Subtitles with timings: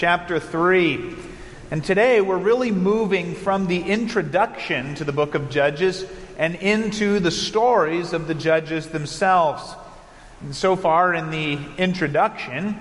[0.00, 1.14] chapter 3.
[1.70, 6.06] And today we're really moving from the introduction to the book of Judges
[6.38, 9.74] and into the stories of the judges themselves.
[10.40, 12.78] And so far in the introduction,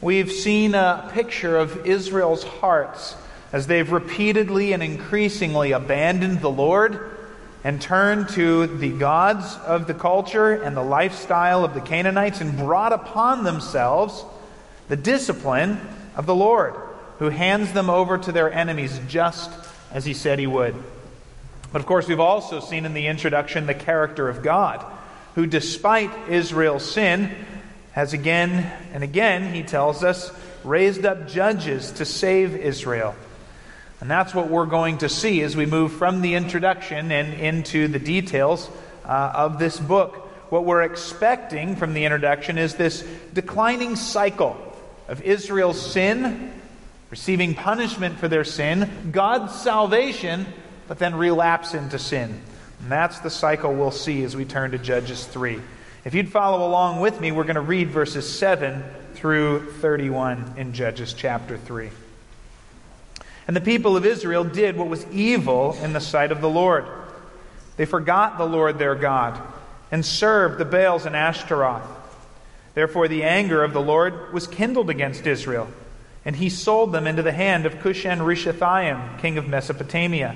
[0.00, 3.14] we've seen a picture of Israel's hearts
[3.52, 7.14] as they've repeatedly and increasingly abandoned the Lord
[7.62, 12.56] and turned to the gods of the culture and the lifestyle of the Canaanites and
[12.56, 14.24] brought upon themselves
[14.88, 15.78] the discipline
[16.16, 16.74] of the Lord,
[17.18, 19.50] who hands them over to their enemies just
[19.92, 20.74] as he said he would.
[21.72, 24.84] But of course, we've also seen in the introduction the character of God,
[25.34, 27.34] who, despite Israel's sin,
[27.92, 30.32] has again and again, he tells us,
[30.64, 33.14] raised up judges to save Israel.
[34.00, 37.88] And that's what we're going to see as we move from the introduction and into
[37.88, 38.68] the details
[39.04, 40.14] uh, of this book.
[40.50, 44.56] What we're expecting from the introduction is this declining cycle
[45.08, 46.52] of Israel's sin,
[47.10, 50.46] receiving punishment for their sin, God's salvation,
[50.88, 52.40] but then relapse into sin.
[52.80, 55.60] And that's the cycle we'll see as we turn to Judges 3.
[56.04, 58.82] If you'd follow along with me, we're going to read verses 7
[59.14, 61.90] through 31 in Judges chapter 3.
[63.46, 66.86] And the people of Israel did what was evil in the sight of the Lord.
[67.76, 69.40] They forgot the Lord their God
[69.90, 71.82] and served the Baals and Ashtaroth.
[72.74, 75.68] Therefore, the anger of the Lord was kindled against Israel,
[76.24, 80.34] and he sold them into the hand of Cushan Rishathaim, king of Mesopotamia.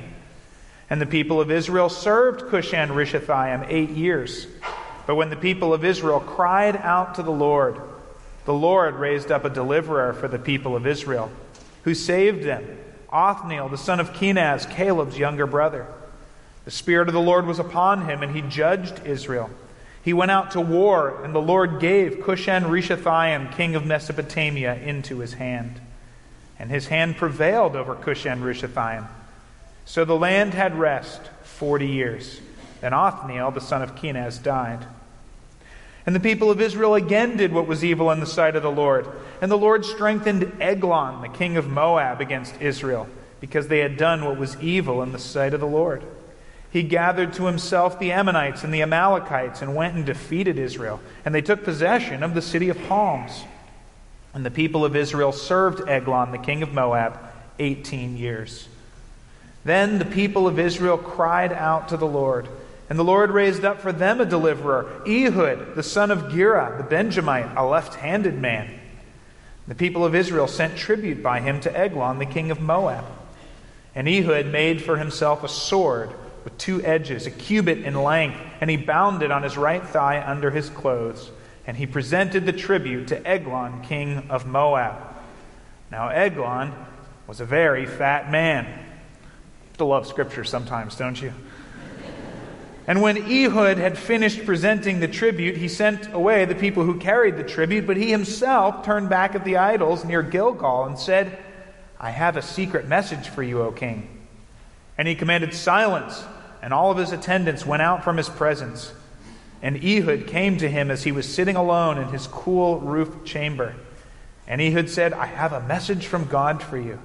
[0.88, 4.46] And the people of Israel served Cushan Rishathaim eight years.
[5.06, 7.80] But when the people of Israel cried out to the Lord,
[8.44, 11.30] the Lord raised up a deliverer for the people of Israel,
[11.84, 12.78] who saved them
[13.10, 15.86] Othniel, the son of Kenaz, Caleb's younger brother.
[16.64, 19.50] The Spirit of the Lord was upon him, and he judged Israel.
[20.02, 25.18] He went out to war, and the Lord gave Cushan Rishathaim, king of Mesopotamia, into
[25.18, 25.80] his hand.
[26.58, 29.06] And his hand prevailed over Cushan Rishathaim.
[29.84, 32.40] So the land had rest forty years.
[32.80, 34.86] Then Othniel, the son of Kenaz, died.
[36.06, 38.70] And the people of Israel again did what was evil in the sight of the
[38.70, 39.06] Lord.
[39.42, 43.08] And the Lord strengthened Eglon, the king of Moab, against Israel,
[43.40, 46.02] because they had done what was evil in the sight of the Lord.
[46.70, 51.00] He gathered to himself the Ammonites and the Amalekites and went and defeated Israel.
[51.24, 53.44] And they took possession of the city of palms.
[54.34, 57.18] And the people of Israel served Eglon, the king of Moab,
[57.58, 58.68] 18 years.
[59.64, 62.48] Then the people of Israel cried out to the Lord.
[62.90, 66.84] And the Lord raised up for them a deliverer, Ehud, the son of Gera, the
[66.84, 68.78] Benjamite, a left handed man.
[69.66, 73.04] The people of Israel sent tribute by him to Eglon, the king of Moab.
[73.94, 76.14] And Ehud made for himself a sword
[76.48, 80.22] with two edges, a cubit in length, and he bound it on his right thigh
[80.26, 81.30] under his clothes.
[81.66, 84.96] And he presented the tribute to Eglon, king of Moab.
[85.90, 86.72] Now, Eglon
[87.26, 88.64] was a very fat man.
[88.64, 91.34] You have to love scripture sometimes, don't you?
[92.86, 97.36] And when Ehud had finished presenting the tribute, he sent away the people who carried
[97.36, 101.36] the tribute, but he himself turned back at the idols near Gilgal and said,
[102.00, 104.08] I have a secret message for you, O king.
[104.96, 106.24] And he commanded silence,
[106.62, 108.92] and all of his attendants went out from his presence.
[109.62, 113.74] And Ehud came to him as he was sitting alone in his cool roof chamber.
[114.46, 117.00] And Ehud said, I have a message from God for you.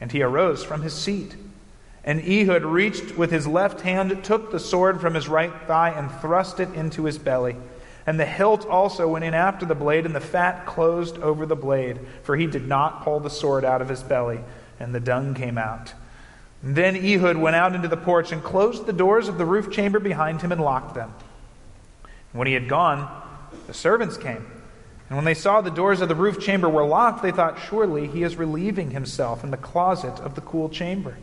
[0.00, 1.36] And he arose from his seat.
[2.04, 6.10] And Ehud reached with his left hand, took the sword from his right thigh, and
[6.10, 7.56] thrust it into his belly.
[8.06, 11.56] And the hilt also went in after the blade, and the fat closed over the
[11.56, 14.40] blade, for he did not pull the sword out of his belly,
[14.78, 15.92] and the dung came out.
[16.62, 19.98] Then Ehud went out into the porch and closed the doors of the roof chamber
[19.98, 21.14] behind him and locked them.
[22.32, 23.08] When he had gone,
[23.66, 24.46] the servants came.
[25.08, 28.06] And when they saw the doors of the roof chamber were locked, they thought, Surely
[28.06, 31.16] he is relieving himself in the closet of the cool chamber.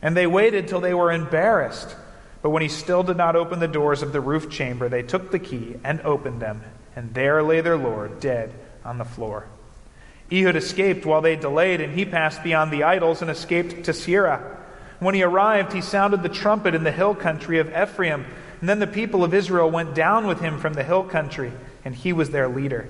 [0.00, 1.96] And they waited till they were embarrassed.
[2.42, 5.30] But when he still did not open the doors of the roof chamber, they took
[5.30, 6.62] the key and opened them,
[6.94, 8.52] and there lay their Lord dead
[8.84, 9.46] on the floor.
[10.32, 14.56] Ehud escaped while they delayed, and he passed beyond the idols and escaped to Seirah.
[15.00, 18.26] When he arrived, he sounded the trumpet in the hill country of Ephraim.
[18.60, 21.52] And then the people of Israel went down with him from the hill country,
[21.84, 22.88] and he was their leader.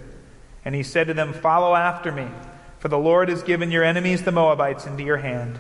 [0.65, 2.27] And he said to them, Follow after me.
[2.81, 5.59] for the Lord has given your enemies, the Moabites, into your hand.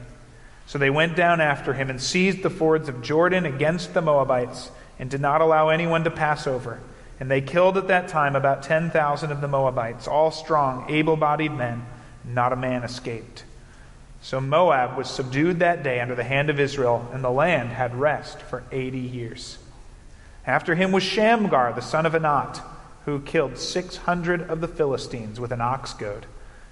[0.66, 4.70] So they went down after him and seized the fords of Jordan against the Moabites,
[4.98, 6.80] and did not allow anyone to pass over.
[7.20, 11.52] And they killed at that time about 10,000 of the Moabites, all strong, able bodied
[11.52, 11.84] men.
[12.25, 13.44] Not a man escaped.
[14.22, 17.94] So Moab was subdued that day under the hand of Israel, and the land had
[17.94, 19.58] rest for 80 years.
[20.46, 22.61] After him was Shamgar, the son of Anat,
[23.05, 26.26] who killed 600 of the Philistines with an ox goad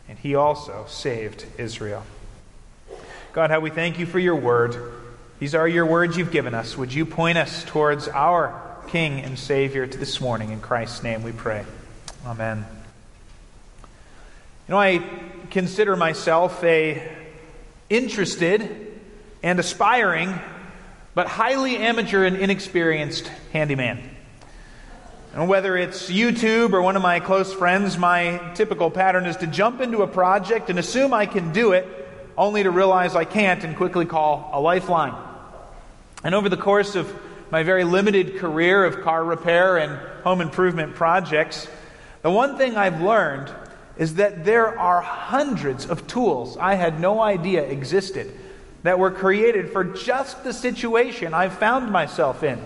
[0.08, 2.02] and he also saved Israel.
[3.32, 4.76] God, how we thank you for your word.
[5.38, 6.76] These are your words you've given us.
[6.76, 10.50] Would you point us towards our King and Savior to this morning?
[10.50, 11.62] In Christ's name we pray.
[12.24, 12.64] Amen.
[14.66, 15.04] You know, I
[15.50, 17.06] consider myself a
[17.90, 18.98] interested
[19.42, 20.32] and aspiring,
[21.14, 24.02] but highly amateur and inexperienced handyman.
[25.34, 29.46] And whether it's YouTube or one of my close friends, my typical pattern is to
[29.46, 31.86] jump into a project and assume I can do it,
[32.38, 35.14] only to realize I can't and quickly call a lifeline.
[36.24, 37.14] And over the course of
[37.50, 41.68] my very limited career of car repair and home improvement projects,
[42.22, 43.50] the one thing I've learned
[43.96, 48.32] is that there are hundreds of tools I had no idea existed
[48.82, 52.60] that were created for just the situation I've found myself in.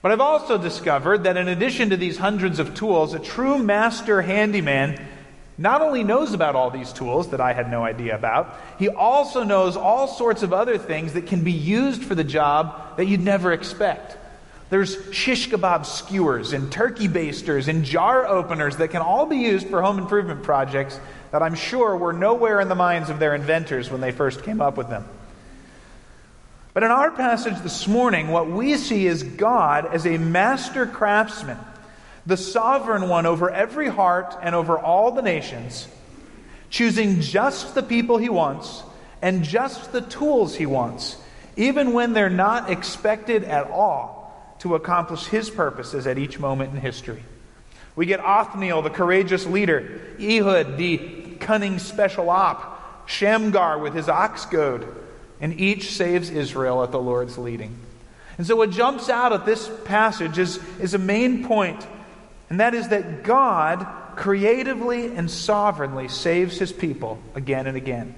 [0.00, 4.22] But I've also discovered that in addition to these hundreds of tools, a true master
[4.22, 5.04] handyman
[5.58, 9.42] not only knows about all these tools that I had no idea about, he also
[9.42, 13.20] knows all sorts of other things that can be used for the job that you'd
[13.20, 14.18] never expect.
[14.68, 19.68] There's shish kebab skewers and turkey basters and jar openers that can all be used
[19.68, 20.98] for home improvement projects
[21.30, 24.60] that I'm sure were nowhere in the minds of their inventors when they first came
[24.60, 25.06] up with them.
[26.74, 31.58] But in our passage this morning, what we see is God as a master craftsman,
[32.26, 35.88] the sovereign one over every heart and over all the nations,
[36.68, 38.82] choosing just the people he wants
[39.22, 41.16] and just the tools he wants,
[41.56, 46.80] even when they're not expected at all to accomplish his purposes at each moment in
[46.80, 47.22] history.
[47.94, 54.44] We get Othniel, the courageous leader, Ehud, the cunning special op, Shamgar with his ox
[54.46, 54.86] goad
[55.40, 57.78] and each saves Israel at the Lord's leading.
[58.38, 61.86] And so, what jumps out at this passage is, is a main point,
[62.48, 68.14] and that is that God creatively and sovereignly saves his people again and again.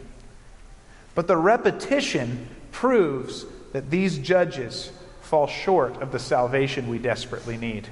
[1.15, 4.93] But the repetition proves that these judges
[5.23, 7.89] fall short of the salvation we desperately need.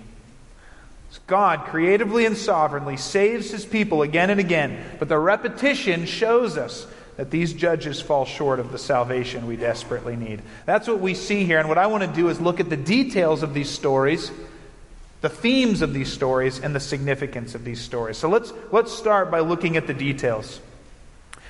[1.26, 6.86] God creatively and sovereignly saves his people again and again, but the repetition shows us
[7.16, 10.42] that these judges fall short of the salvation we desperately need.
[10.66, 11.58] That's what we see here.
[11.58, 14.30] And what I want to do is look at the details of these stories,
[15.26, 18.16] the themes of these stories, and the significance of these stories.
[18.16, 20.60] So let's, let's start by looking at the details.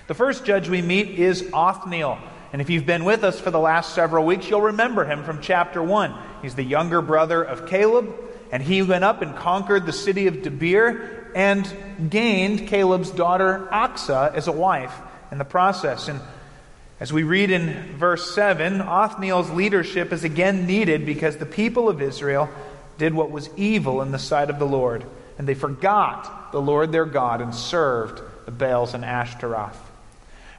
[0.06, 2.16] The first judge we meet is Othniel.
[2.54, 5.42] And if you've been with us for the last several weeks, you'll remember him from
[5.42, 6.14] chapter 1.
[6.40, 8.14] He's the younger brother of Caleb,
[8.50, 11.70] and he went up and conquered the city of Debir and
[12.08, 14.94] gained Caleb's daughter Achsah as a wife
[15.30, 16.08] in the process.
[16.08, 16.22] And
[16.98, 22.00] as we read in verse 7, Othniel's leadership is again needed because the people of
[22.00, 22.48] Israel
[22.98, 25.04] did what was evil in the sight of the Lord,
[25.38, 29.78] and they forgot the Lord their God and served the Baals and Ashtaroth.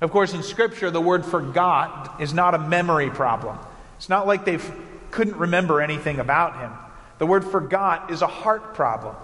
[0.01, 3.57] Of course, in Scripture, the word forgot is not a memory problem.
[3.97, 4.59] It's not like they
[5.09, 6.71] couldn't remember anything about him.
[7.17, 9.15] The word forgot is a heart problem.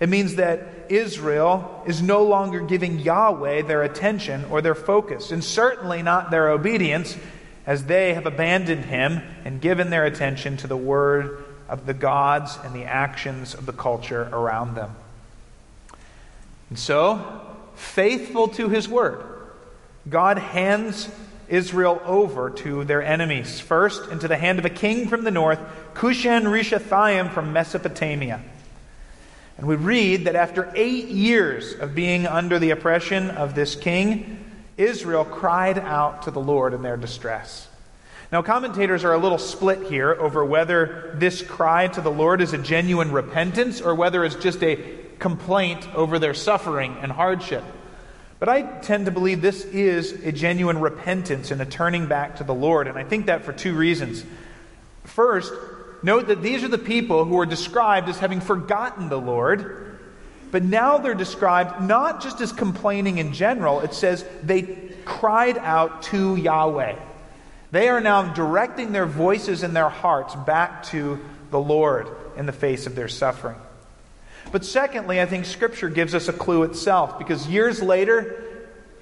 [0.00, 5.42] It means that Israel is no longer giving Yahweh their attention or their focus, and
[5.42, 7.16] certainly not their obedience,
[7.66, 12.58] as they have abandoned him and given their attention to the word of the gods
[12.64, 14.94] and the actions of the culture around them.
[16.70, 19.22] And so, faithful to his word,
[20.08, 21.08] God hands
[21.48, 23.60] Israel over to their enemies.
[23.60, 25.60] First, into the hand of a king from the north,
[25.94, 28.42] Cushan Rishathaim from Mesopotamia.
[29.58, 34.44] And we read that after eight years of being under the oppression of this king,
[34.76, 37.68] Israel cried out to the Lord in their distress.
[38.32, 42.52] Now, commentators are a little split here over whether this cry to the Lord is
[42.52, 44.76] a genuine repentance or whether it's just a
[45.18, 47.64] complaint over their suffering and hardship.
[48.38, 52.44] But I tend to believe this is a genuine repentance and a turning back to
[52.44, 54.24] the Lord, and I think that for two reasons.
[55.04, 55.52] First,
[56.02, 59.98] Note that these are the people who are described as having forgotten the Lord,
[60.50, 64.62] but now they're described not just as complaining in general, it says they
[65.04, 66.96] cried out to Yahweh.
[67.76, 72.52] They are now directing their voices and their hearts back to the Lord in the
[72.52, 73.58] face of their suffering.
[74.50, 78.42] But secondly, I think Scripture gives us a clue itself, because years later,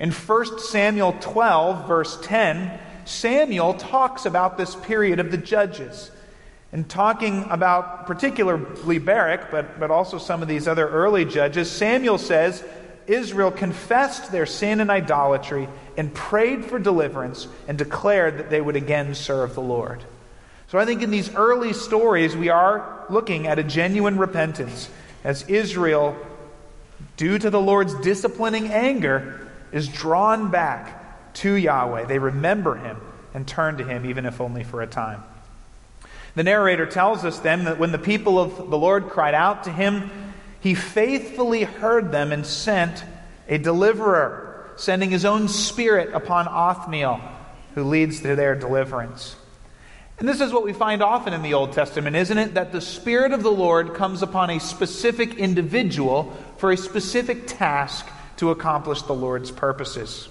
[0.01, 6.11] In 1 Samuel 12, verse 10, Samuel talks about this period of the judges.
[6.73, 12.19] And talking about particularly Barak, but, but also some of these other early judges, Samuel
[12.19, 12.65] says
[13.07, 18.77] Israel confessed their sin and idolatry and prayed for deliverance and declared that they would
[18.77, 20.03] again serve the Lord.
[20.69, 24.89] So I think in these early stories, we are looking at a genuine repentance
[25.23, 26.17] as Israel,
[27.17, 32.07] due to the Lord's disciplining anger, is drawn back to Yahweh.
[32.07, 33.01] They remember him
[33.33, 35.23] and turn to him, even if only for a time.
[36.35, 39.73] The narrator tells us then that when the people of the Lord cried out to
[39.73, 40.11] him,
[40.61, 43.05] he faithfully heard them and sent
[43.49, 47.21] a deliverer, sending his own spirit upon Othniel,
[47.75, 49.37] who leads to their deliverance.
[50.19, 52.55] And this is what we find often in the Old Testament, isn't it?
[52.55, 58.07] That the Spirit of the Lord comes upon a specific individual for a specific task
[58.37, 60.29] to accomplish the Lord's purposes.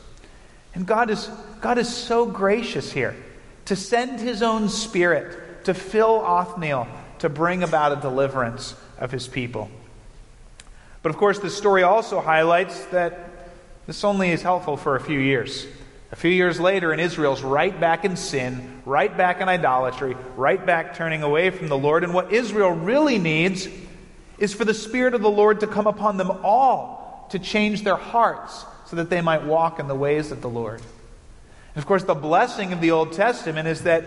[0.73, 1.29] And God is,
[1.61, 3.15] God is so gracious here
[3.65, 6.87] to send His own Spirit to fill Othniel
[7.19, 9.71] to bring about a deliverance of his people.
[11.01, 13.32] But of course, this story also highlights that
[13.85, 15.67] this only is helpful for a few years.
[16.11, 20.63] A few years later, and Israel's right back in sin, right back in idolatry, right
[20.63, 22.03] back turning away from the Lord.
[22.03, 23.67] And what Israel really needs
[24.37, 27.95] is for the Spirit of the Lord to come upon them all to change their
[27.95, 30.79] hearts so that they might walk in the ways of the Lord.
[31.73, 34.05] And of course, the blessing of the Old Testament is that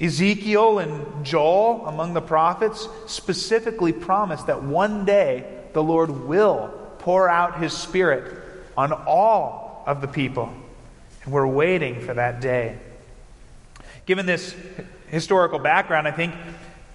[0.00, 7.28] Ezekiel and Joel, among the prophets, specifically promised that one day the Lord will pour
[7.28, 8.43] out his Spirit
[8.76, 10.52] on all of the people.
[11.24, 12.78] And we're waiting for that day.
[14.06, 14.54] Given this
[15.08, 16.34] historical background, I think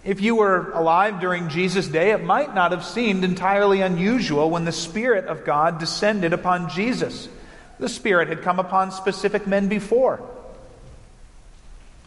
[0.04, 4.66] if you were alive during Jesus' day, it might not have seemed entirely unusual when
[4.66, 7.28] the Spirit of God descended upon Jesus.
[7.80, 10.22] The Spirit had come upon specific men before.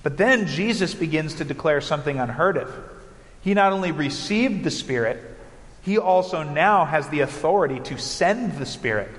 [0.03, 2.75] But then Jesus begins to declare something unheard of.
[3.43, 5.23] He not only received the Spirit,
[5.83, 9.11] he also now has the authority to send the Spirit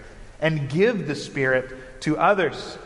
[0.44, 2.78] and give the Spirit to others.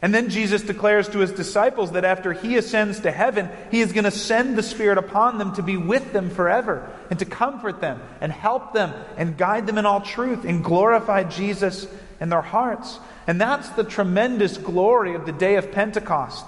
[0.00, 3.92] And then Jesus declares to his disciples that after he ascends to heaven, he is
[3.92, 7.80] going to send the Spirit upon them to be with them forever and to comfort
[7.80, 11.88] them and help them and guide them in all truth and glorify Jesus
[12.20, 13.00] in their hearts.
[13.26, 16.46] And that's the tremendous glory of the day of Pentecost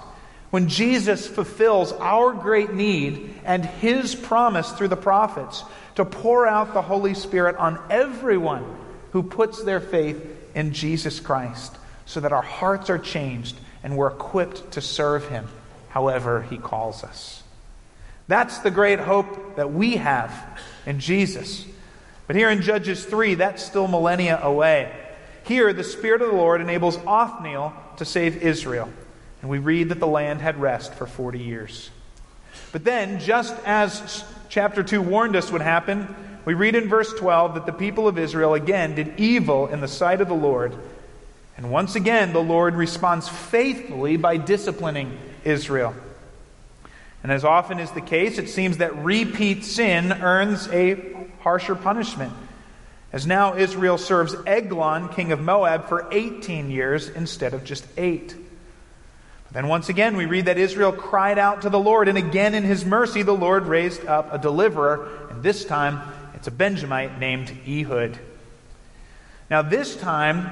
[0.51, 5.65] when Jesus fulfills our great need and his promise through the prophets
[5.95, 8.78] to pour out the Holy Spirit on everyone
[9.11, 10.23] who puts their faith
[10.55, 11.75] in Jesus Christ,
[12.05, 15.47] so that our hearts are changed and we're equipped to serve him
[15.89, 17.43] however he calls us.
[18.27, 21.65] That's the great hope that we have in Jesus.
[22.27, 24.95] But here in Judges 3, that's still millennia away.
[25.43, 28.87] Here, the Spirit of the Lord enables Othniel to save Israel.
[29.41, 31.89] And we read that the land had rest for 40 years.
[32.71, 36.13] But then, just as chapter 2 warned us would happen,
[36.49, 39.87] we read in verse 12 that the people of Israel again did evil in the
[39.87, 40.75] sight of the Lord.
[41.57, 45.93] And once again, the Lord responds faithfully by disciplining Israel.
[47.21, 52.33] And as often is the case, it seems that repeat sin earns a harsher punishment.
[53.13, 58.35] As now Israel serves Eglon, king of Moab, for 18 years instead of just eight.
[59.43, 62.55] But Then once again, we read that Israel cried out to the Lord, and again
[62.55, 66.01] in his mercy, the Lord raised up a deliverer, and this time
[66.39, 68.17] it's a Benjamite named Ehud.
[69.49, 70.49] Now, this time,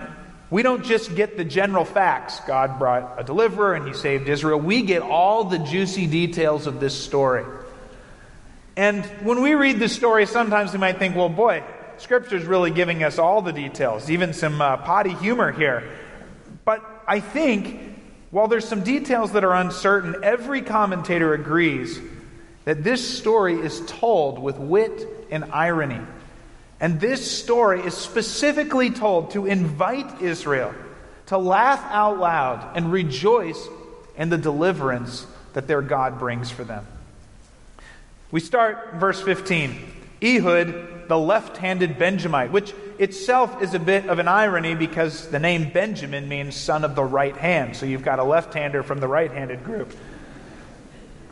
[0.49, 2.41] we don't just get the general facts.
[2.41, 4.59] God brought a deliverer and he saved Israel.
[4.59, 7.45] We get all the juicy details of this story.
[8.75, 11.63] And when we read this story, sometimes we might think, well, boy,
[11.99, 15.89] Scripture's really giving us all the details, even some uh, potty humor here.
[16.65, 17.79] But I think
[18.31, 21.97] while there's some details that are uncertain, every commentator agrees
[22.65, 26.01] that this story is told with wit and irony.
[26.79, 30.73] And this story is specifically told to invite Israel
[31.27, 33.67] to laugh out loud and rejoice
[34.15, 36.85] in the deliverance that their God brings for them.
[38.31, 39.93] We start verse 15.
[40.21, 45.39] Ehud, the left handed Benjamite, which itself is a bit of an irony because the
[45.39, 47.75] name Benjamin means son of the right hand.
[47.75, 49.93] So you've got a left hander from the right handed group.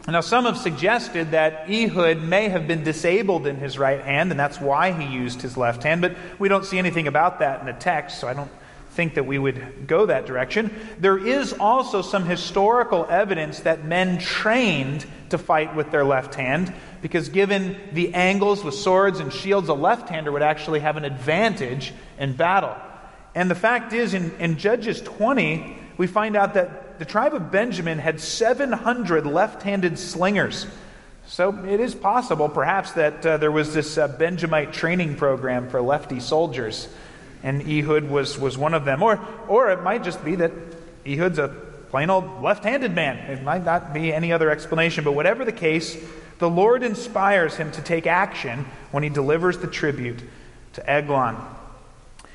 [0.07, 4.39] Now, some have suggested that Ehud may have been disabled in his right hand, and
[4.39, 7.65] that's why he used his left hand, but we don't see anything about that in
[7.65, 8.51] the text, so I don't
[8.91, 10.73] think that we would go that direction.
[10.99, 16.71] There is also some historical evidence that men trained to fight with their left hand,
[17.01, 21.05] because given the angles with swords and shields, a left hander would actually have an
[21.05, 22.75] advantage in battle.
[23.33, 27.51] And the fact is, in, in Judges 20, we find out that the tribe of
[27.51, 30.65] Benjamin had 700 left handed slingers.
[31.27, 35.81] So it is possible, perhaps, that uh, there was this uh, Benjamite training program for
[35.81, 36.87] lefty soldiers,
[37.41, 39.01] and Ehud was, was one of them.
[39.01, 40.51] Or, or it might just be that
[41.05, 41.47] Ehud's a
[41.89, 43.17] plain old left handed man.
[43.31, 45.97] It might not be any other explanation, but whatever the case,
[46.39, 50.21] the Lord inspires him to take action when he delivers the tribute
[50.73, 51.37] to Eglon.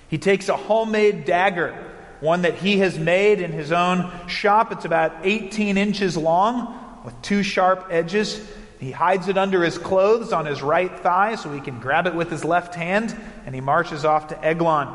[0.09, 1.77] He takes a homemade dagger,
[2.21, 4.73] one that he has made in his own shop.
[4.73, 8.47] It's about 18 inches long with two sharp edges.
[8.79, 12.15] He hides it under his clothes on his right thigh so he can grab it
[12.15, 14.89] with his left hand, and he marches off to Eglon.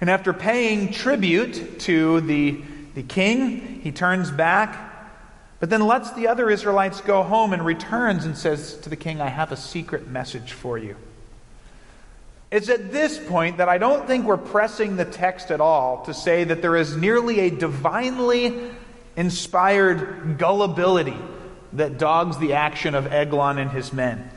[0.00, 2.62] And after paying tribute to the,
[2.94, 4.88] the king, he turns back,
[5.58, 9.20] but then lets the other Israelites go home and returns and says to the king,
[9.20, 10.96] I have a secret message for you.
[12.50, 16.14] It's at this point that I don't think we're pressing the text at all to
[16.14, 18.70] say that there is nearly a divinely
[19.16, 21.16] inspired gullibility
[21.74, 24.30] that dogs the action of Eglon and his men.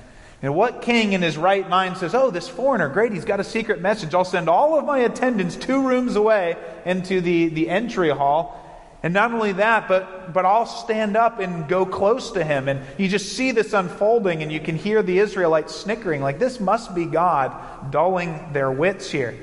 [0.44, 3.44] And what king in his right mind says, Oh, this foreigner, great, he's got a
[3.44, 4.14] secret message.
[4.14, 8.60] I'll send all of my attendants two rooms away into the, the entry hall.
[9.04, 12.70] And not only that, but, but I'll stand up and go close to him.
[12.70, 16.60] And you just see this unfolding, and you can hear the Israelites snickering, like, this
[16.60, 19.38] must be God dulling their wits here.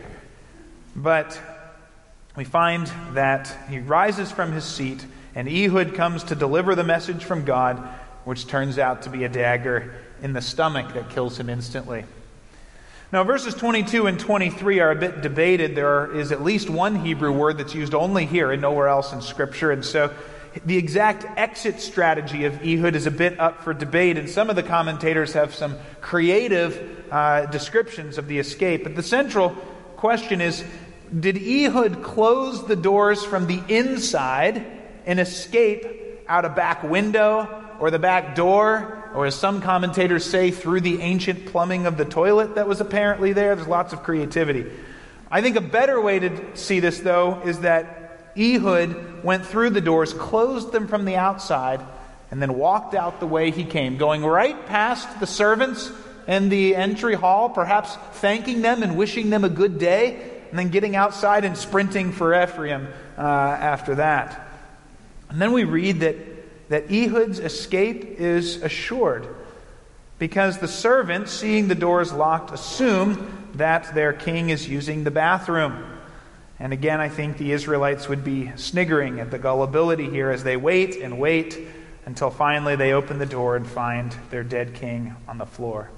[0.97, 1.41] But
[2.37, 7.25] we find that he rises from his seat and Ehud comes to deliver the message
[7.25, 7.77] from God,
[8.25, 12.05] which turns out to be a dagger in the stomach that kills him instantly.
[13.13, 15.75] Now, verses 22 and 23 are a bit debated.
[15.75, 19.21] There is at least one Hebrew word that's used only here and nowhere else in
[19.21, 19.73] Scripture.
[19.73, 20.15] And so
[20.65, 24.17] the exact exit strategy of Ehud is a bit up for debate.
[24.17, 28.85] And some of the commentators have some creative uh, descriptions of the escape.
[28.85, 29.51] But the central
[29.97, 30.65] question is
[31.19, 34.65] did Ehud close the doors from the inside?
[35.07, 35.87] and escape
[36.29, 37.49] out a back window
[37.81, 42.05] or the back door, or as some commentators say, through the ancient plumbing of the
[42.05, 43.55] toilet that was apparently there.
[43.55, 44.67] There's lots of creativity.
[45.31, 49.81] I think a better way to see this, though, is that Ehud went through the
[49.81, 51.81] doors, closed them from the outside,
[52.31, 55.91] and then walked out the way he came, going right past the servants
[56.29, 60.69] in the entry hall, perhaps thanking them and wishing them a good day, and then
[60.69, 64.49] getting outside and sprinting for Ephraim uh, after that.
[65.29, 66.17] And then we read that,
[66.71, 69.27] that Ehud's escape is assured
[70.21, 75.85] because the servants, seeing the doors locked, assume that their king is using the bathroom.
[76.61, 80.57] And again, I think the Israelites would be sniggering at the gullibility here as they
[80.57, 81.59] wait and wait
[82.07, 85.91] until finally they open the door and find their dead king on the floor.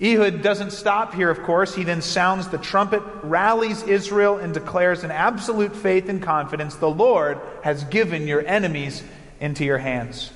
[0.00, 1.74] Ehud doesn't stop here, of course.
[1.74, 6.90] He then sounds the trumpet, rallies Israel, and declares in absolute faith and confidence the
[6.90, 9.02] Lord has given your enemies
[9.44, 10.30] into your hands.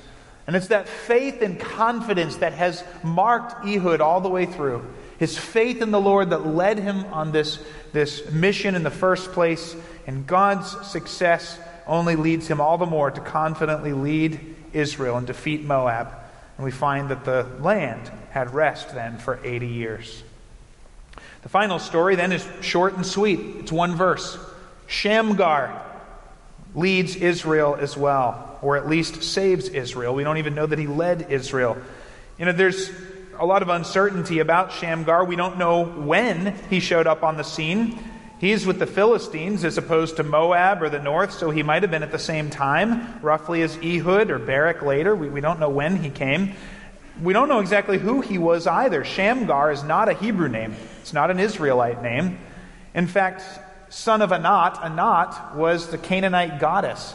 [0.47, 4.85] And it's that faith and confidence that has marked Ehud all the way through.
[5.19, 7.59] His faith in the Lord that led him on this,
[7.93, 9.75] this mission in the first place.
[10.07, 14.39] And God's success only leads him all the more to confidently lead
[14.73, 16.13] Israel and defeat Moab.
[16.57, 20.23] And we find that the land had rest then for 80 years.
[21.43, 23.41] The final story then is short and sweet.
[23.61, 24.39] It's one verse.
[24.87, 25.83] Shamgar
[26.75, 30.15] leads Israel as well, or at least saves Israel.
[30.15, 31.77] We don't even know that he led Israel.
[32.39, 32.91] You know, there's
[33.39, 35.25] a lot of uncertainty about Shamgar.
[35.25, 37.99] We don't know when he showed up on the scene.
[38.39, 41.91] He's with the Philistines as opposed to Moab or the north, so he might have
[41.91, 45.15] been at the same time, roughly as Ehud or Barak later.
[45.15, 46.55] We, we don't know when he came.
[47.21, 49.05] We don't know exactly who he was either.
[49.05, 52.39] Shamgar is not a Hebrew name, it's not an Israelite name.
[52.95, 53.43] In fact,
[53.89, 57.15] son of Anat, Anat was the Canaanite goddess.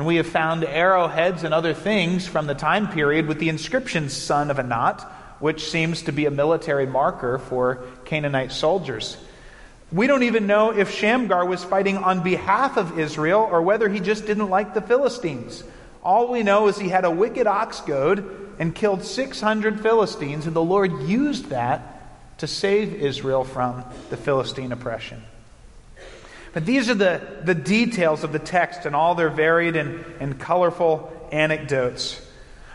[0.00, 4.08] And we have found arrowheads and other things from the time period with the inscription
[4.08, 5.02] son of Anat,
[5.40, 9.18] which seems to be a military marker for Canaanite soldiers.
[9.92, 14.00] We don't even know if Shamgar was fighting on behalf of Israel or whether he
[14.00, 15.62] just didn't like the Philistines.
[16.02, 20.56] All we know is he had a wicked ox goad and killed 600 Philistines, and
[20.56, 25.22] the Lord used that to save Israel from the Philistine oppression.
[26.52, 30.38] But these are the, the details of the text and all their varied and, and
[30.38, 32.20] colorful anecdotes.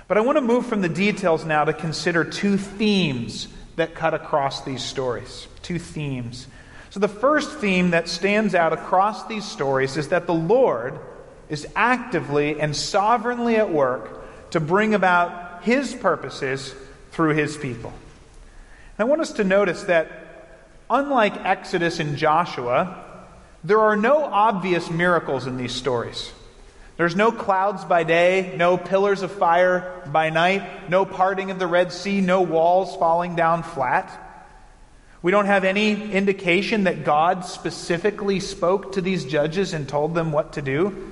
[0.08, 4.14] But I want to move from the details now to consider two themes that cut
[4.14, 5.48] across these stories.
[5.62, 6.48] Two themes.
[6.90, 10.98] So, the first theme that stands out across these stories is that the Lord
[11.50, 16.74] is actively and sovereignly at work to bring about his purposes
[17.12, 17.92] through his people.
[18.98, 23.04] And I want us to notice that, unlike Exodus and Joshua,
[23.66, 26.32] There are no obvious miracles in these stories.
[26.98, 31.66] There's no clouds by day, no pillars of fire by night, no parting of the
[31.66, 34.22] Red Sea, no walls falling down flat.
[35.24, 40.32] We don't have any indication that God specifically spoke to these judges and told them
[40.32, 41.12] what to do.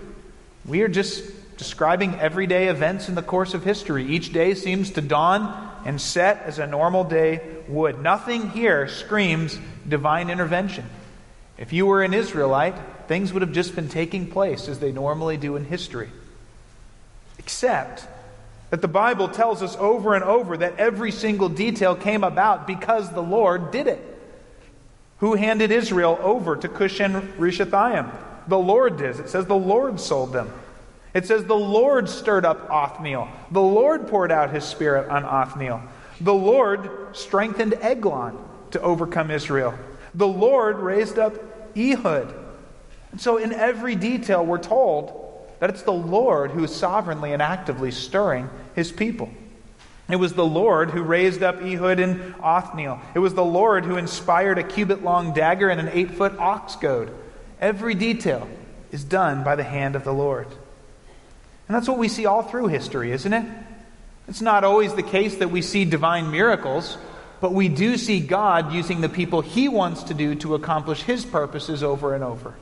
[0.63, 4.05] We are just describing everyday events in the course of history.
[4.05, 7.99] Each day seems to dawn and set as a normal day would.
[8.03, 9.57] Nothing here screams
[9.89, 10.85] divine intervention.
[11.57, 12.75] If you were an Israelite,
[13.07, 16.09] things would have just been taking place as they normally do in history.
[17.37, 18.07] Except
[18.69, 23.11] that the Bible tells us over and over that every single detail came about because
[23.11, 24.01] the Lord did it.
[25.19, 28.11] Who handed Israel over to Cushan Rishathaim?
[28.47, 29.19] The Lord did.
[29.19, 30.51] It says the Lord sold them.
[31.13, 33.27] It says the Lord stirred up Othniel.
[33.51, 35.81] The Lord poured out his spirit on Othniel.
[36.19, 38.37] The Lord strengthened Eglon
[38.71, 39.75] to overcome Israel.
[40.15, 41.34] The Lord raised up
[41.76, 42.34] Ehud.
[43.12, 45.19] And so, in every detail, we're told
[45.60, 49.30] that it's the Lord who is sovereignly and actively stirring his people.
[50.10, 52.99] It was the Lord who raised up Ehud and Othniel.
[53.15, 56.76] It was the Lord who inspired a cubit long dagger and an eight foot ox
[56.76, 57.12] goad.
[57.62, 58.47] Every detail
[58.91, 60.47] is done by the hand of the Lord.
[61.67, 63.45] And that's what we see all through history, isn't it?
[64.28, 66.97] It's not always the case that we see divine miracles,
[67.43, 71.25] but we do see God using the people He wants to do to accomplish His
[71.25, 72.53] purposes over and over.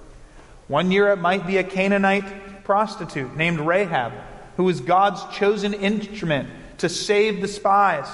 [0.68, 4.12] One year it might be a Canaanite prostitute named Rahab,
[4.58, 8.08] who is God's chosen instrument to save the spies,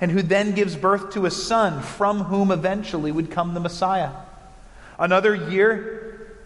[0.00, 4.12] and who then gives birth to a son from whom eventually would come the Messiah.
[5.00, 6.36] Another year,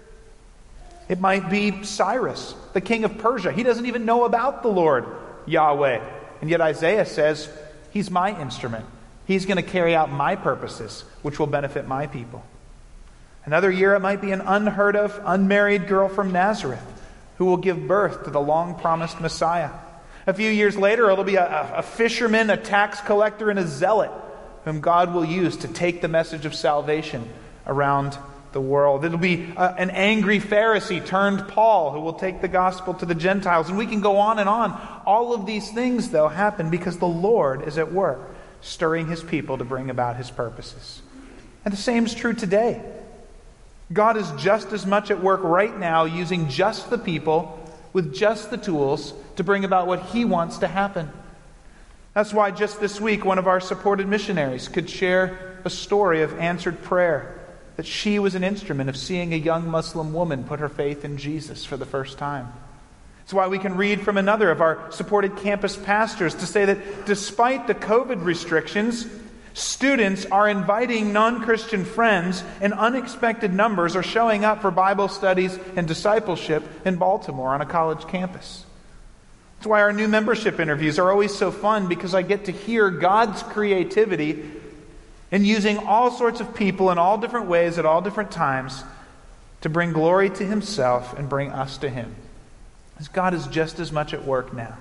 [1.11, 3.53] it might be Cyrus, the king of Persia.
[3.53, 5.05] He doesn't even know about the Lord,
[5.45, 6.01] Yahweh.
[6.41, 7.47] And yet Isaiah says,
[7.91, 8.87] He's my instrument.
[9.27, 12.45] He's going to carry out my purposes, which will benefit my people.
[13.45, 16.83] Another year, it might be an unheard of, unmarried girl from Nazareth
[17.39, 19.71] who will give birth to the long promised Messiah.
[20.27, 24.11] A few years later, it'll be a, a, fisherman, a tax collector, and a zealot
[24.65, 27.29] whom God will use to take the message of salvation
[27.67, 28.19] around
[28.53, 29.05] the world.
[29.05, 33.15] It'll be a, an angry Pharisee turned Paul who will take the gospel to the
[33.15, 33.69] Gentiles.
[33.69, 34.73] And we can go on and on.
[35.07, 39.59] All of these things, though, happen because the Lord is at work, stirring his people
[39.59, 41.03] to bring about his purposes.
[41.65, 42.81] And the same is true today.
[43.93, 47.59] God is just as much at work right now using just the people
[47.93, 51.11] with just the tools to bring about what He wants to happen.
[52.15, 56.39] That's why just this week, one of our supported missionaries could share a story of
[56.39, 57.41] answered prayer
[57.77, 61.19] that she was an instrument of seeing a young Muslim woman put her faith in
[61.19, 62.53] Jesus for the first time.
[63.27, 67.07] It's why we can read from another of our supported campus pastors to say that
[67.07, 69.07] despite the COVID restrictions,
[69.57, 75.59] Students are inviting non Christian friends, and unexpected numbers are showing up for Bible studies
[75.77, 78.67] and discipleship in Baltimore on a college campus.
[79.57, 82.91] That's why our new membership interviews are always so fun because I get to hear
[82.91, 84.45] God's creativity
[85.31, 88.85] in using all sorts of people in all different ways at all different times
[89.63, 92.15] to bring glory to Himself and bring us to Him.
[92.97, 94.77] Because God is just as much at work now.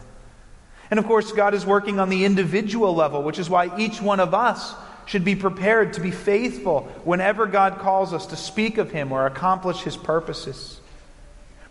[0.89, 4.21] And of course, God is working on the individual level, which is why each one
[4.21, 4.73] of us
[5.05, 9.25] should be prepared to be faithful whenever God calls us to speak of Him or
[9.25, 10.79] accomplish His purposes.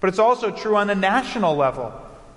[0.01, 1.93] But it's also true on a national level,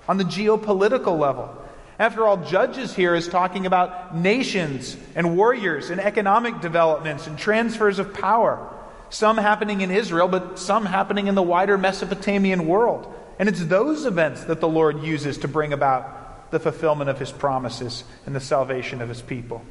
[0.08, 1.54] on the geopolitical level.
[2.00, 8.00] After all, Judges here is talking about nations and warriors and economic developments and transfers
[8.00, 8.74] of power.
[9.10, 13.14] Some happening in Israel, but some happening in the wider Mesopotamian world.
[13.40, 17.32] And it's those events that the Lord uses to bring about the fulfillment of his
[17.32, 19.64] promises and the salvation of his people.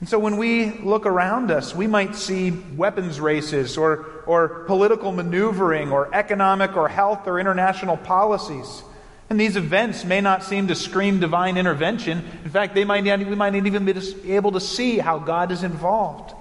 [0.00, 5.10] And so when we look around us, we might see weapons races or, or political
[5.10, 8.82] maneuvering or economic or health or international policies.
[9.28, 12.24] And these events may not seem to scream divine intervention.
[12.44, 15.50] In fact, they might not, we might not even be able to see how God
[15.50, 16.32] is involved.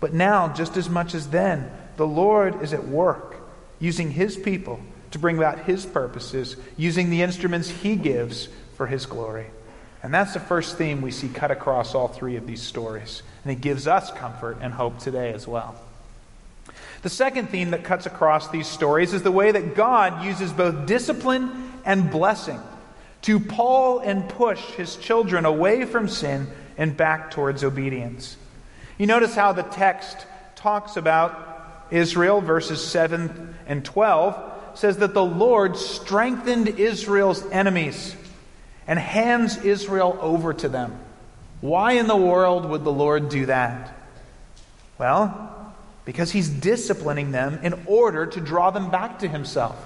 [0.00, 3.36] But now, just as much as then, the Lord is at work
[3.80, 4.80] using his people
[5.12, 9.46] to bring about His purposes using the instruments He gives for His glory.
[10.02, 13.22] And that's the first theme we see cut across all three of these stories.
[13.44, 15.74] And it gives us comfort and hope today as well.
[17.02, 20.86] The second theme that cuts across these stories is the way that God uses both
[20.86, 22.60] discipline and blessing
[23.22, 28.36] to pull and push his children away from sin and back towards obedience.
[28.96, 35.24] You notice how the text talks about Israel, verses 7 and 12 says that the
[35.24, 38.14] Lord strengthened Israel's enemies
[38.86, 40.96] and hands Israel over to them.
[41.60, 43.92] Why in the world would the Lord do that?
[44.96, 49.76] Well, because he's disciplining them in order to draw them back to himself.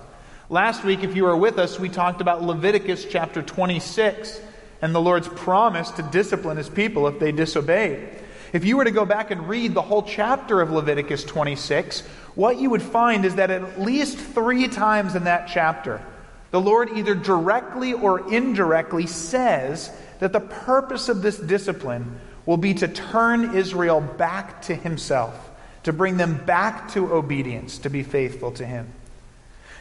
[0.51, 4.41] Last week, if you were with us, we talked about Leviticus chapter 26
[4.83, 8.09] and the Lord's promise to discipline his people if they disobeyed.
[8.53, 12.03] If you were to go back and read the whole chapter of Leviticus 26,
[12.35, 16.03] what you would find is that at least three times in that chapter,
[16.51, 22.75] the Lord either directly or indirectly says that the purpose of this discipline will be
[22.75, 25.51] to turn Israel back to himself,
[25.85, 28.87] to bring them back to obedience, to be faithful to him.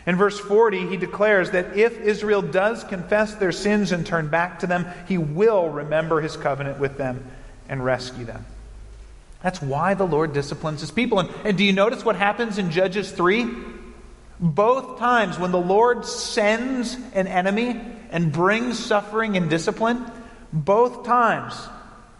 [0.07, 4.59] In verse 40, he declares that if Israel does confess their sins and turn back
[4.59, 7.25] to them, he will remember his covenant with them
[7.67, 8.45] and rescue them.
[9.43, 11.19] That's why the Lord disciplines his people.
[11.19, 13.47] And, and do you notice what happens in Judges 3?
[14.39, 17.79] Both times when the Lord sends an enemy
[18.11, 20.05] and brings suffering and discipline,
[20.53, 21.55] both times,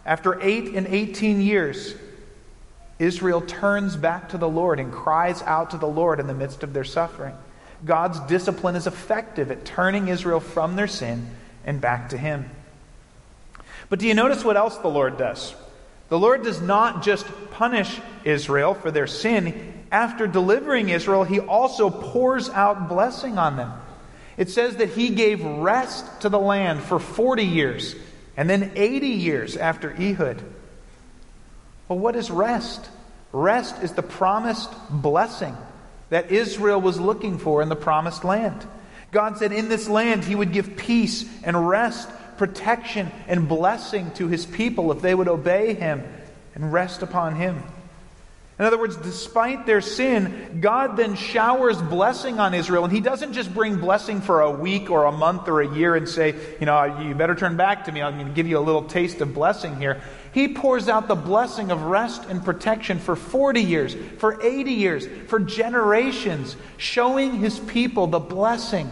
[0.06, 1.94] after 8 and 18 years,
[2.98, 6.62] Israel turns back to the Lord and cries out to the Lord in the midst
[6.62, 7.34] of their suffering.
[7.84, 11.28] God's discipline is effective at turning Israel from their sin
[11.64, 12.48] and back to Him.
[13.88, 15.54] But do you notice what else the Lord does?
[16.12, 19.72] The Lord does not just punish Israel for their sin.
[19.90, 23.72] After delivering Israel, He also pours out blessing on them.
[24.36, 27.96] It says that He gave rest to the land for 40 years
[28.36, 30.44] and then 80 years after Ehud.
[31.88, 32.90] Well, what is rest?
[33.32, 35.56] Rest is the promised blessing
[36.10, 38.66] that Israel was looking for in the promised land.
[39.12, 42.10] God said in this land he would give peace and rest,
[42.42, 46.02] protection and blessing to his people if they would obey him
[46.56, 47.62] and rest upon him.
[48.58, 52.82] In other words, despite their sin, God then showers blessing on Israel.
[52.82, 55.94] And He doesn't just bring blessing for a week or a month or a year
[55.94, 58.02] and say, you know, you better turn back to me.
[58.02, 60.02] I'm going to give you a little taste of blessing here.
[60.34, 65.06] He pours out the blessing of rest and protection for 40 years, for 80 years,
[65.28, 68.90] for generations, showing his people the blessing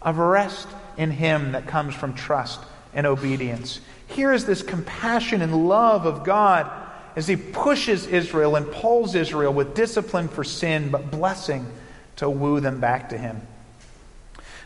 [0.00, 0.66] of rest
[0.96, 2.58] in him that comes from trust
[2.94, 3.80] and obedience.
[4.06, 6.70] Here is this compassion and love of God
[7.16, 11.66] as he pushes Israel and pulls Israel with discipline for sin, but blessing
[12.16, 13.40] to woo them back to him.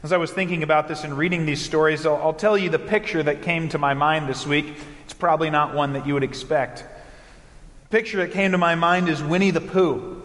[0.02, 2.78] As I was thinking about this and reading these stories, I'll, I'll tell you the
[2.78, 6.24] picture that came to my mind this week It's probably not one that you would
[6.24, 6.84] expect.
[7.84, 10.20] The picture that came to my mind is Winnie the Pooh.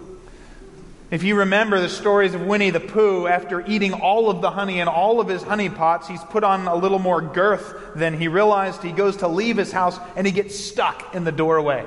[1.12, 4.80] If you remember the stories of Winnie the Pooh, after eating all of the honey
[4.80, 8.30] in all of his honey pots, he's put on a little more girth than he
[8.30, 8.82] realized.
[8.82, 11.86] He goes to leave his house and he gets stuck in the doorway.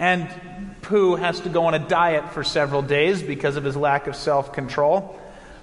[0.00, 0.28] And
[0.82, 4.16] Pooh has to go on a diet for several days because of his lack of
[4.16, 5.16] self control.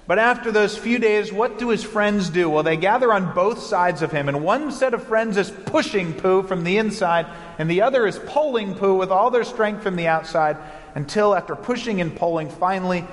[0.06, 2.48] But after those few days, what do his friends do?
[2.48, 6.14] Well, they gather on both sides of him, and one set of friends is pushing
[6.14, 7.26] Pooh from the inside,
[7.58, 10.56] and the other is pulling Pooh with all their strength from the outside
[10.98, 13.04] until, after pushing and pulling, finally,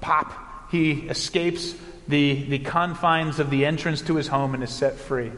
[0.00, 0.32] pop,
[0.70, 1.74] he escapes
[2.08, 5.30] the, the confines of the entrance to his home and is set free.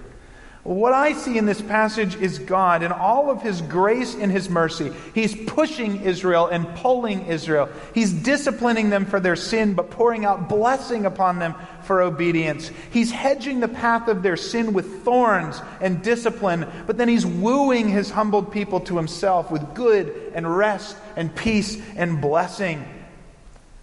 [0.66, 4.50] What I see in this passage is God in all of his grace and his
[4.50, 4.92] mercy.
[5.14, 7.68] He's pushing Israel and pulling Israel.
[7.94, 12.72] He's disciplining them for their sin, but pouring out blessing upon them for obedience.
[12.90, 17.88] He's hedging the path of their sin with thorns and discipline, but then he's wooing
[17.88, 22.84] his humbled people to himself with good and rest and peace and blessing.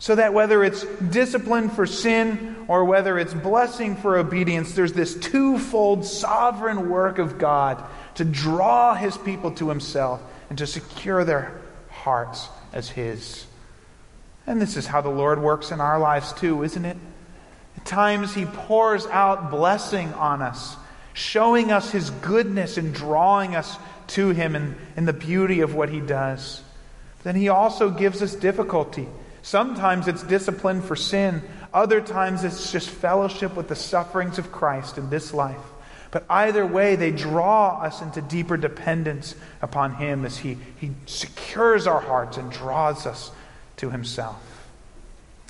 [0.04, 5.16] So that whether it's discipline for sin or whether it's blessing for obedience, there's this
[5.16, 7.82] twofold sovereign work of God
[8.16, 11.58] to draw his people to himself and to secure their
[11.90, 13.46] hearts as his.
[14.46, 16.98] And this is how the Lord works in our lives too, isn't it?
[17.78, 20.76] At times he pours out blessing on us,
[21.14, 25.88] showing us his goodness and drawing us to him in, in the beauty of what
[25.88, 26.62] he does.
[27.24, 29.08] Then he also gives us difficulty
[29.44, 34.98] Sometimes it's discipline for sin, other times it's just fellowship with the sufferings of Christ
[34.98, 35.60] in this life.
[36.12, 41.88] But either way, they draw us into deeper dependence upon Him as He, he secures
[41.88, 43.32] our hearts and draws us
[43.78, 44.42] to Himself.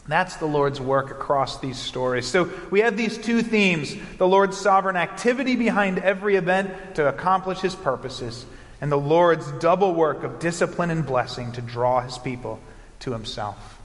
[0.07, 2.25] That's the Lord's work across these stories.
[2.25, 7.59] So we have these two themes the Lord's sovereign activity behind every event to accomplish
[7.59, 8.43] His purposes,
[8.81, 12.59] and the Lord's double work of discipline and blessing to draw His people
[13.01, 13.81] to Himself.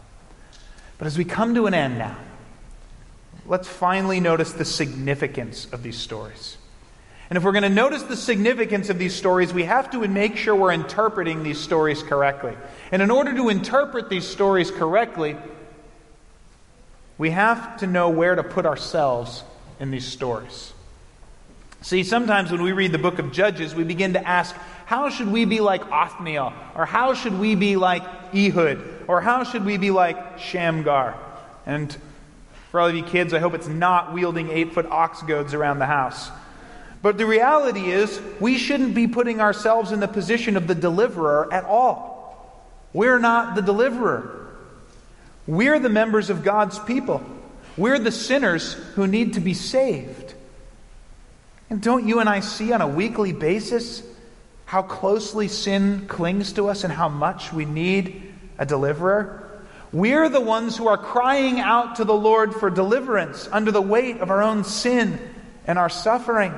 [0.98, 2.18] But as we come to an end now,
[3.46, 6.56] let's finally notice the significance of these stories.
[7.30, 10.36] And if we're going to notice the significance of these stories, we have to make
[10.36, 12.56] sure we're interpreting these stories correctly.
[12.90, 15.36] And in order to interpret these stories correctly,
[17.18, 19.44] we have to know where to put ourselves
[19.78, 20.72] in these stories.
[21.82, 24.56] See, sometimes when we read the book of Judges, we begin to ask,
[24.86, 26.52] how should we be like Othniel?
[26.74, 28.02] Or how should we be like
[28.34, 28.97] Ehud?
[29.08, 31.18] Or how should we be like Shamgar?
[31.66, 31.96] And
[32.70, 35.78] for all of you kids, I hope it's not wielding eight foot ox goads around
[35.78, 36.30] the house.
[37.00, 41.48] But the reality is, we shouldn't be putting ourselves in the position of the deliverer
[41.52, 42.68] at all.
[42.92, 44.48] We're not the deliverer.
[45.46, 47.24] We're the members of God's people.
[47.76, 50.34] We're the sinners who need to be saved.
[51.70, 54.02] And don't you and I see on a weekly basis
[54.64, 58.27] how closely sin clings to us and how much we need
[58.58, 59.44] a deliverer?
[59.92, 64.18] We're the ones who are crying out to the Lord for deliverance under the weight
[64.20, 65.18] of our own sin
[65.66, 66.52] and our suffering.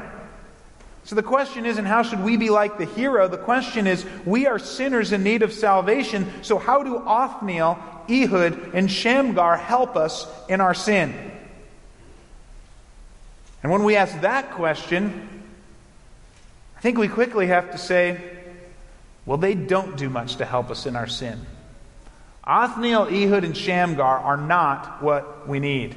[1.05, 3.29] So the question isn't how should we be like the hero?
[3.29, 6.31] The question is we are sinners in need of salvation.
[6.43, 11.15] So how do Othniel, Ehud, and Shamgar help us in our sin?
[13.63, 15.29] And when we ask that question,
[16.77, 18.21] I think we quickly have to say,
[19.27, 21.45] well, they don't do much to help us in our sin.
[22.51, 25.95] Othniel, Ehud, and Shamgar are not what we need.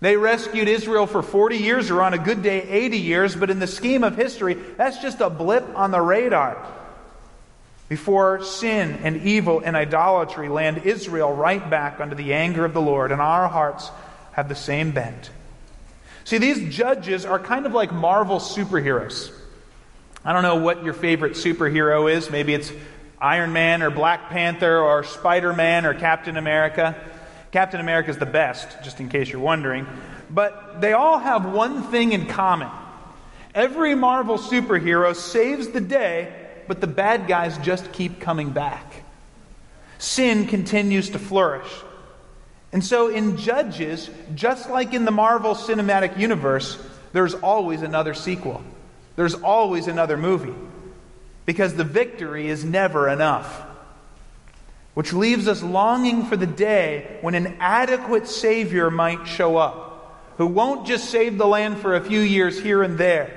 [0.00, 3.58] They rescued Israel for 40 years, or on a good day, 80 years, but in
[3.58, 6.64] the scheme of history, that's just a blip on the radar.
[7.90, 12.80] Before sin and evil and idolatry land Israel right back under the anger of the
[12.80, 13.90] Lord, and our hearts
[14.32, 15.30] have the same bent.
[16.24, 19.30] See, these judges are kind of like Marvel superheroes.
[20.24, 22.30] I don't know what your favorite superhero is.
[22.30, 22.72] Maybe it's
[23.20, 26.94] Iron Man or Black Panther or Spider Man or Captain America.
[27.52, 29.86] Captain America is the best, just in case you're wondering.
[30.28, 32.68] But they all have one thing in common.
[33.54, 36.32] Every Marvel superhero saves the day,
[36.68, 39.04] but the bad guys just keep coming back.
[39.98, 41.70] Sin continues to flourish.
[42.72, 46.78] And so in Judges, just like in the Marvel Cinematic Universe,
[47.14, 48.62] there's always another sequel.
[49.14, 50.52] There's always another movie.
[51.46, 53.66] Because the victory is never enough
[54.96, 60.46] which leaves us longing for the day when an adequate Savior might show up, who
[60.46, 63.30] won't just save the land for a few years here and there,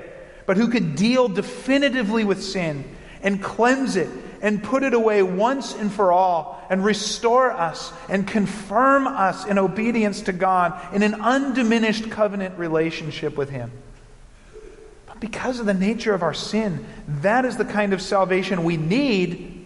[0.46, 2.82] but who could deal definitively with sin
[3.20, 4.08] and cleanse it
[4.40, 9.58] and put it away once and for all and restore us and confirm us in
[9.58, 13.70] obedience to God in an undiminished covenant relationship with Him.
[15.20, 19.60] Because of the nature of our sin, that is the kind of salvation we need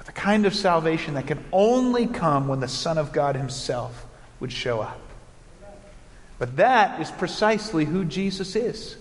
[0.00, 4.06] but the kind of salvation that can only come when the Son of God Himself
[4.40, 4.98] would show up.
[6.38, 8.96] But that is precisely who Jesus is.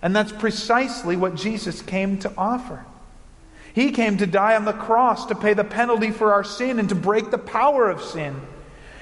[0.00, 2.86] And that's precisely what Jesus came to offer.
[3.74, 6.88] He came to die on the cross to pay the penalty for our sin and
[6.90, 8.40] to break the power of sin.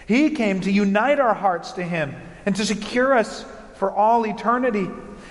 [0.09, 2.15] He came to unite our hearts to Him
[2.47, 4.89] and to secure us for all eternity.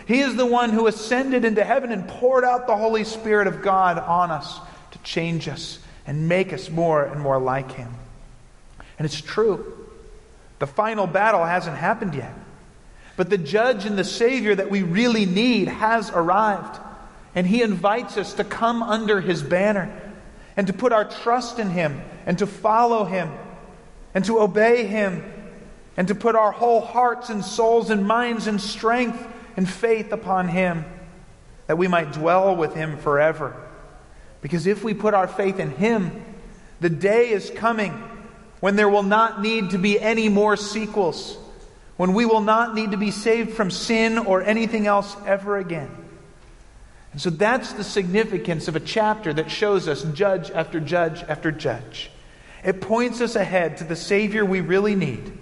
[0.08, 3.62] He is the one who ascended into heaven and poured out the Holy Spirit of
[3.62, 4.60] God on us
[4.92, 7.94] to change us and make us more and more like Him.
[8.98, 9.88] And it's true.
[10.60, 12.34] The final battle hasn't happened yet.
[13.18, 16.80] But the judge and the Savior that we really need has arrived.
[17.36, 19.98] And He invites us to come under His banner
[20.58, 23.32] and to put our trust in Him and to follow Him
[24.14, 25.24] and to obey Him
[25.98, 30.48] and to put our whole hearts and souls and minds and strength and faith upon
[30.48, 30.86] Him
[31.68, 33.56] that we might dwell with Him forever.
[34.42, 36.26] Because if we put our faith in Him,
[36.80, 37.92] the day is coming
[38.60, 41.38] when there will not need to be any more sequels,
[41.98, 45.90] when we will not need to be saved from sin or anything else ever again.
[47.12, 51.52] And so that's the significance of a chapter that shows us judge after judge after
[51.52, 52.10] judge.
[52.64, 55.38] It points us ahead to the Savior we really need,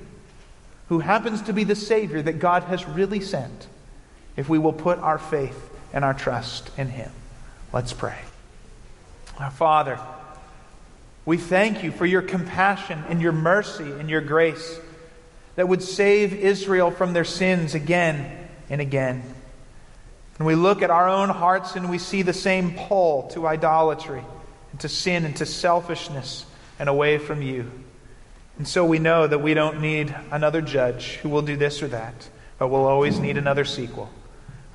[0.88, 3.68] who happens to be the Savior that God has really sent,
[4.40, 7.12] if we will put our faith and our trust in Him.
[7.74, 8.18] Let's pray.
[9.38, 10.00] Our Father,
[11.26, 14.80] we thank you for your compassion and your mercy and your grace
[15.58, 19.22] that would save Israel from their sins again and again.
[20.38, 24.24] And we look at our own hearts and we see the same pull to idolatry
[24.72, 26.46] and to sin and to selfishness
[26.80, 27.70] and away from you.
[28.58, 31.90] And so we know that we don't need another judge who will do this or
[31.90, 34.10] that, but we'll always need another sequel.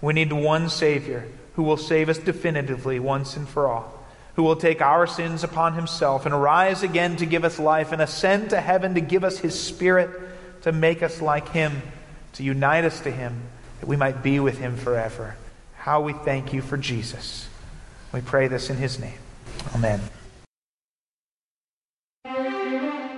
[0.05, 4.05] We need one Savior who will save us definitively once and for all
[4.37, 8.03] who will take our sins upon himself and rise again to give us life and
[8.03, 10.11] ascend to heaven to give us his spirit
[10.63, 11.83] to make us like him,
[12.35, 13.43] to unite us to him,
[13.81, 15.37] that we might be with him forever.
[15.77, 17.49] How we thank you for Jesus.
[18.13, 19.19] We pray this in his name.
[19.75, 20.01] Amen.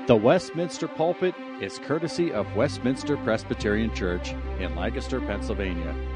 [0.07, 6.16] The Westminster Pulpit is courtesy of Westminster Presbyterian Church in Lancaster, Pennsylvania.